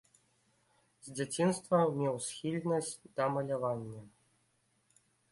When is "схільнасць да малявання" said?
2.27-4.01